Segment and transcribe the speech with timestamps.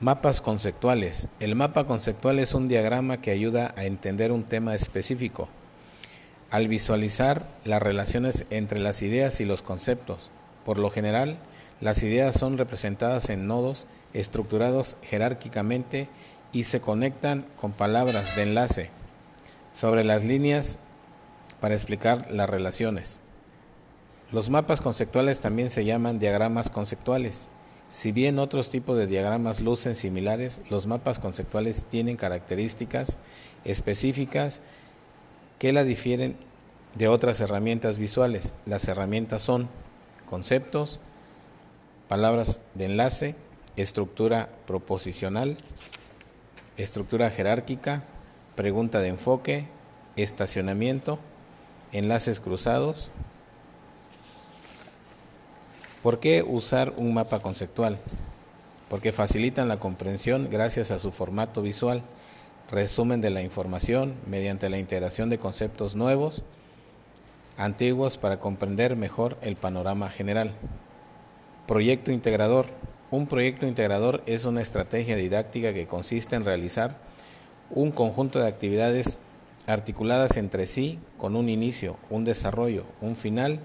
[0.00, 1.26] Mapas conceptuales.
[1.40, 5.48] El mapa conceptual es un diagrama que ayuda a entender un tema específico.
[6.52, 10.30] Al visualizar las relaciones entre las ideas y los conceptos,
[10.64, 11.36] por lo general,
[11.80, 16.08] las ideas son representadas en nodos estructurados jerárquicamente
[16.52, 18.90] y se conectan con palabras de enlace
[19.72, 20.78] sobre las líneas
[21.60, 23.18] para explicar las relaciones.
[24.30, 27.48] Los mapas conceptuales también se llaman diagramas conceptuales
[27.88, 33.18] si bien otros tipos de diagramas lucen similares, los mapas conceptuales tienen características
[33.64, 34.60] específicas
[35.58, 36.36] que la difieren
[36.94, 38.52] de otras herramientas visuales.
[38.66, 39.68] Las herramientas son
[40.28, 41.00] conceptos,
[42.08, 43.36] palabras de enlace,
[43.76, 45.56] estructura proposicional,
[46.76, 48.04] estructura jerárquica,
[48.54, 49.66] pregunta de enfoque,
[50.16, 51.18] estacionamiento,
[51.92, 53.10] enlaces cruzados,
[56.02, 57.98] ¿Por qué usar un mapa conceptual?
[58.88, 62.02] Porque facilitan la comprensión gracias a su formato visual,
[62.70, 66.44] resumen de la información mediante la integración de conceptos nuevos,
[67.56, 70.52] antiguos para comprender mejor el panorama general.
[71.66, 72.66] Proyecto integrador.
[73.10, 76.96] Un proyecto integrador es una estrategia didáctica que consiste en realizar
[77.70, 79.18] un conjunto de actividades
[79.66, 83.58] articuladas entre sí con un inicio, un desarrollo, un final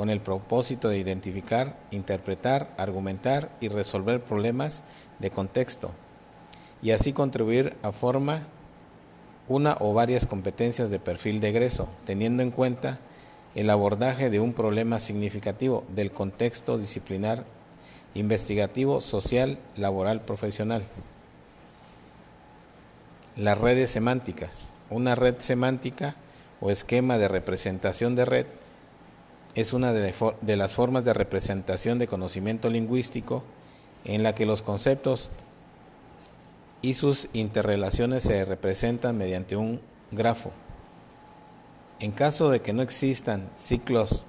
[0.00, 4.82] con el propósito de identificar, interpretar, argumentar y resolver problemas
[5.18, 5.90] de contexto
[6.80, 8.44] y así contribuir a forma
[9.46, 12.98] una o varias competencias de perfil de egreso, teniendo en cuenta
[13.54, 17.44] el abordaje de un problema significativo del contexto disciplinar,
[18.14, 20.84] investigativo, social, laboral, profesional.
[23.36, 24.66] Las redes semánticas.
[24.88, 26.14] Una red semántica
[26.58, 28.46] o esquema de representación de red
[29.54, 33.42] es una de, las formas de representación de conocimiento lingüístico
[34.04, 35.30] en la que los conceptos
[36.82, 40.52] y sus interrelaciones se representan mediante un grafo.
[41.98, 44.26] En caso de que no existan ciclos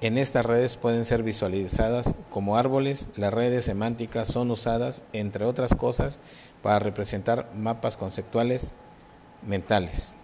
[0.00, 3.08] en estas redes pueden ser visualizadas como árboles.
[3.16, 6.18] Las redes semánticas son usadas, entre otras cosas,
[6.62, 8.74] para representar mapas conceptuales
[9.46, 10.14] mentales.